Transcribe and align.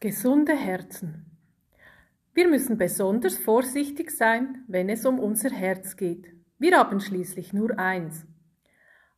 Gesunde 0.00 0.54
Herzen. 0.54 1.26
Wir 2.32 2.46
müssen 2.48 2.78
besonders 2.78 3.36
vorsichtig 3.36 4.12
sein, 4.12 4.62
wenn 4.68 4.88
es 4.88 5.04
um 5.04 5.18
unser 5.18 5.50
Herz 5.50 5.96
geht. 5.96 6.28
Wir 6.56 6.78
haben 6.78 7.00
schließlich 7.00 7.52
nur 7.52 7.76
eins. 7.80 8.24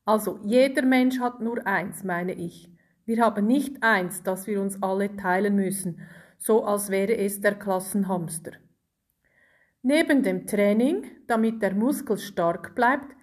Also 0.06 0.40
jeder 0.42 0.80
Mensch 0.80 1.20
hat 1.20 1.42
nur 1.42 1.66
eins, 1.66 2.02
meine 2.02 2.32
ich. 2.32 2.72
Wir 3.04 3.22
haben 3.22 3.46
nicht 3.46 3.82
eins, 3.82 4.22
das 4.22 4.46
wir 4.46 4.58
uns 4.62 4.82
alle 4.82 5.14
teilen 5.16 5.54
müssen, 5.54 6.00
so 6.38 6.64
als 6.64 6.88
wäre 6.88 7.14
es 7.14 7.42
der 7.42 7.56
Klassenhamster. 7.56 8.52
Neben 9.82 10.22
dem 10.22 10.46
Training, 10.46 11.04
damit 11.26 11.60
der 11.60 11.74
Muskel 11.74 12.16
stark 12.16 12.74
bleibt, 12.74 13.14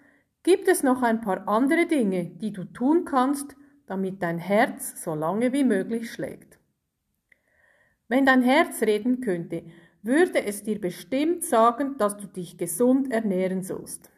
gibt 0.43 0.67
es 0.67 0.83
noch 0.83 1.01
ein 1.01 1.21
paar 1.21 1.47
andere 1.47 1.87
Dinge, 1.87 2.25
die 2.25 2.53
du 2.53 2.65
tun 2.65 3.03
kannst, 3.03 3.55
damit 3.87 4.21
dein 4.21 4.37
Herz 4.37 5.03
so 5.03 5.15
lange 5.15 5.53
wie 5.53 5.63
möglich 5.63 6.11
schlägt. 6.11 6.56
Wenn 8.07 8.25
dein 8.25 8.41
Herz 8.41 8.81
reden 8.81 9.21
könnte, 9.21 9.63
würde 10.01 10.45
es 10.45 10.63
dir 10.63 10.79
bestimmt 10.79 11.43
sagen, 11.43 11.97
dass 11.97 12.17
du 12.17 12.27
dich 12.27 12.57
gesund 12.57 13.11
ernähren 13.11 13.63
sollst. 13.63 14.09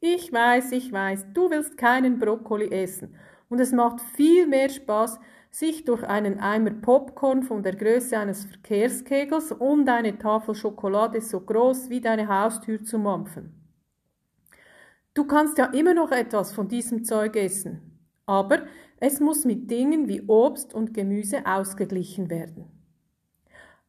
Ich 0.00 0.32
weiß, 0.32 0.72
ich 0.72 0.92
weiß, 0.92 1.26
du 1.34 1.50
willst 1.50 1.76
keinen 1.76 2.18
Brokkoli 2.18 2.70
essen 2.70 3.14
und 3.48 3.60
es 3.60 3.72
macht 3.72 4.00
viel 4.00 4.46
mehr 4.46 4.68
Spaß, 4.68 5.18
sich 5.50 5.84
durch 5.84 6.02
einen 6.02 6.40
Eimer 6.40 6.72
Popcorn 6.72 7.42
von 7.42 7.62
der 7.62 7.76
Größe 7.76 8.18
eines 8.18 8.44
Verkehrskegels 8.44 9.52
und 9.52 9.88
eine 9.88 10.18
Tafel 10.18 10.54
Schokolade 10.54 11.20
so 11.20 11.40
groß 11.40 11.90
wie 11.90 12.00
deine 12.00 12.28
Haustür 12.28 12.82
zu 12.82 12.98
mampfen. 12.98 13.54
Du 15.14 15.24
kannst 15.24 15.58
ja 15.58 15.66
immer 15.66 15.94
noch 15.94 16.10
etwas 16.10 16.52
von 16.52 16.66
diesem 16.66 17.04
Zeug 17.04 17.36
essen, 17.36 18.00
aber 18.26 18.66
es 18.98 19.20
muss 19.20 19.44
mit 19.44 19.70
Dingen 19.70 20.08
wie 20.08 20.22
Obst 20.22 20.74
und 20.74 20.92
Gemüse 20.92 21.46
ausgeglichen 21.46 22.30
werden. 22.30 22.73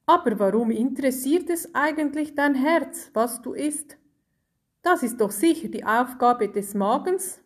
Aber 0.05 0.37
warum 0.39 0.69
interessiert 0.69 1.49
es 1.49 1.73
eigentlich 1.73 2.35
dein 2.35 2.55
Herz, 2.55 3.09
was 3.13 3.41
du 3.41 3.53
isst? 3.53 3.97
Das 4.83 5.01
ist 5.01 5.19
doch 5.19 5.31
sicher 5.31 5.67
die 5.67 5.83
Aufgabe 5.83 6.47
des 6.47 6.75
Magens. 6.75 7.41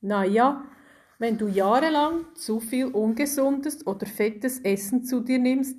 Na 0.00 0.24
ja, 0.24 0.64
wenn 1.18 1.36
du 1.36 1.48
jahrelang 1.48 2.24
zu 2.34 2.60
viel 2.60 2.86
ungesundes 2.86 3.86
oder 3.86 4.06
fettes 4.06 4.60
Essen 4.60 5.04
zu 5.04 5.20
dir 5.20 5.38
nimmst, 5.38 5.78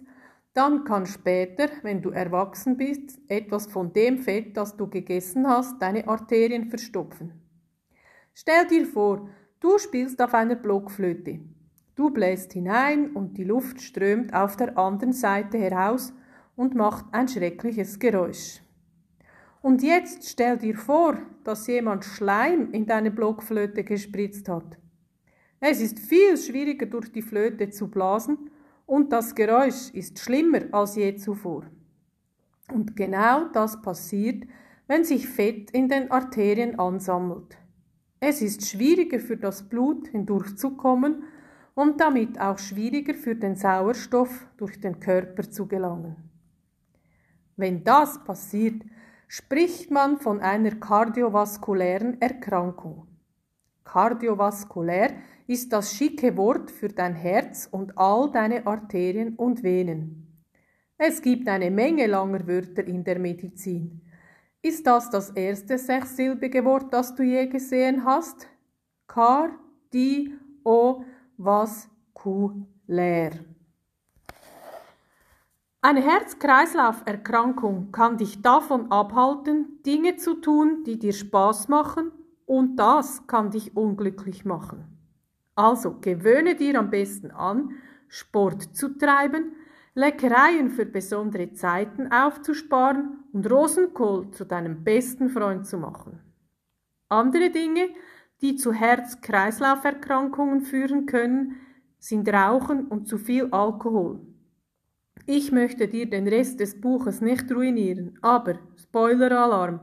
dann 0.53 0.83
kann 0.83 1.05
später, 1.05 1.69
wenn 1.83 2.01
du 2.01 2.09
erwachsen 2.09 2.77
bist, 2.77 3.19
etwas 3.27 3.67
von 3.67 3.93
dem 3.93 4.17
Fett, 4.17 4.57
das 4.57 4.75
du 4.75 4.87
gegessen 4.87 5.47
hast, 5.47 5.79
deine 5.81 6.07
Arterien 6.07 6.69
verstopfen. 6.69 7.33
Stell 8.33 8.67
dir 8.67 8.85
vor, 8.85 9.29
du 9.59 9.77
spielst 9.77 10.21
auf 10.21 10.33
einer 10.33 10.55
Blockflöte. 10.55 11.39
Du 11.97 12.11
bläst 12.11 12.53
hinein 12.53 13.09
und 13.13 13.39
die 13.39 13.43
Luft 13.43 13.81
strömt 13.81 14.31
auf 14.31 14.55
der 14.55 14.77
anderen 14.77 15.13
Seite 15.13 15.57
heraus 15.57 16.13
und 16.55 16.75
macht 16.75 17.05
ein 17.11 17.27
schreckliches 17.27 17.97
Geräusch. 17.97 18.61
Und 19.63 19.81
jetzt 19.81 20.29
stell 20.29 20.59
dir 20.59 20.77
vor, 20.77 21.17
dass 21.43 21.65
jemand 21.65 22.05
Schleim 22.05 22.71
in 22.71 22.85
deine 22.85 23.09
Blockflöte 23.09 23.83
gespritzt 23.83 24.47
hat. 24.47 24.77
Es 25.59 25.81
ist 25.81 25.97
viel 25.97 26.37
schwieriger 26.37 26.85
durch 26.85 27.11
die 27.11 27.23
Flöte 27.23 27.71
zu 27.71 27.87
blasen 27.87 28.51
und 28.85 29.11
das 29.11 29.33
Geräusch 29.33 29.89
ist 29.91 30.19
schlimmer 30.19 30.65
als 30.71 30.97
je 30.97 31.15
zuvor. 31.15 31.63
Und 32.71 32.95
genau 32.95 33.47
das 33.47 33.81
passiert, 33.81 34.43
wenn 34.85 35.03
sich 35.03 35.27
Fett 35.27 35.71
in 35.71 35.89
den 35.89 36.11
Arterien 36.11 36.77
ansammelt. 36.77 37.57
Es 38.19 38.43
ist 38.43 38.67
schwieriger 38.67 39.19
für 39.19 39.37
das 39.37 39.67
Blut 39.67 40.09
hindurchzukommen 40.09 41.23
und 41.77 42.01
damit 42.01 42.41
auch 42.41 42.57
schwieriger 42.57 43.13
für 43.13 43.35
den 43.35 43.55
Sauerstoff 43.55 44.47
durch 44.57 44.81
den 44.81 44.99
Körper 44.99 45.47
zu 45.47 45.67
gelangen. 45.67 46.15
Wenn 47.55 47.83
das 47.83 48.23
passiert, 48.23 48.81
spricht 49.27 49.91
man 49.91 50.17
von 50.17 50.39
einer 50.39 50.71
kardiovaskulären 50.71 52.19
Erkrankung. 52.19 53.05
Kardiovaskulär 53.83 55.11
ist 55.45 55.71
das 55.71 55.93
schicke 55.93 56.35
Wort 56.35 56.71
für 56.71 56.89
dein 56.89 57.13
Herz 57.13 57.69
und 57.69 57.95
all 57.95 58.31
deine 58.31 58.65
Arterien 58.65 59.35
und 59.35 59.61
Venen. 59.61 60.35
Es 60.97 61.21
gibt 61.21 61.47
eine 61.47 61.69
Menge 61.69 62.07
langer 62.07 62.47
Wörter 62.47 62.87
in 62.87 63.03
der 63.03 63.19
Medizin. 63.19 64.01
Ist 64.63 64.87
das 64.87 65.11
das 65.11 65.29
erste 65.29 65.77
sechssilbige 65.77 66.65
Wort, 66.65 66.91
das 66.91 67.13
du 67.13 67.21
je 67.21 67.45
gesehen 67.45 68.03
hast? 68.03 68.47
Kar, 69.05 69.51
di, 69.93 70.33
o, 70.63 71.03
vaskulär. 71.37 73.31
Eine 75.81 76.01
Herz-Kreislauf-Erkrankung 76.01 77.91
kann 77.91 78.17
dich 78.17 78.41
davon 78.41 78.91
abhalten, 78.91 79.81
Dinge 79.85 80.17
zu 80.17 80.41
tun, 80.41 80.83
die 80.85 80.99
dir 80.99 81.13
Spaß 81.13 81.67
machen, 81.67 82.11
und 82.45 82.77
das 82.77 83.27
kann 83.27 83.51
dich 83.51 83.75
unglücklich 83.75 84.43
machen. 84.43 84.85
Also 85.55 85.99
gewöhne 85.99 86.55
dir 86.55 86.79
am 86.79 86.89
besten 86.89 87.31
an, 87.31 87.71
Sport 88.07 88.75
zu 88.75 88.97
treiben, 88.97 89.53
Leckereien 89.93 90.69
für 90.69 90.85
besondere 90.85 91.53
Zeiten 91.53 92.11
aufzusparen 92.11 93.23
und 93.33 93.49
Rosenkohl 93.49 94.31
zu 94.31 94.45
deinem 94.45 94.83
besten 94.83 95.29
Freund 95.29 95.65
zu 95.65 95.77
machen. 95.77 96.19
Andere 97.09 97.49
Dinge, 97.49 97.89
die 98.41 98.55
zu 98.55 98.73
Herz-Kreislauf-Erkrankungen 98.73 100.61
führen 100.61 101.05
können, 101.05 101.57
sind 101.99 102.29
Rauchen 102.29 102.87
und 102.87 103.07
zu 103.07 103.17
viel 103.17 103.47
Alkohol. 103.51 104.21
Ich 105.25 105.51
möchte 105.51 105.87
dir 105.87 106.09
den 106.09 106.27
Rest 106.27 106.59
des 106.59 106.79
Buches 106.79 107.21
nicht 107.21 107.51
ruinieren, 107.51 108.17
aber 108.21 108.59
Spoiler-Alarm. 108.77 109.81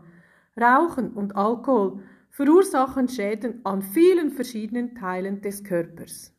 Rauchen 0.59 1.13
und 1.13 1.37
Alkohol 1.37 2.03
verursachen 2.31 3.09
Schäden 3.09 3.61
an 3.65 3.83
vielen 3.83 4.31
verschiedenen 4.31 4.95
Teilen 4.95 5.41
des 5.41 5.65
Körpers. 5.65 6.34